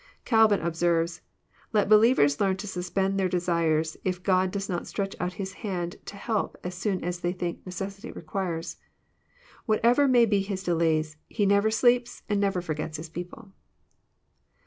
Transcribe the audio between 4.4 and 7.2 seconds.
does not stretch oat His hand to help as soon as